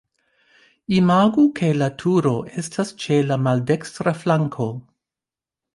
[0.99, 4.73] Imagu ke la turo estas ĉe la maldekstra flanko.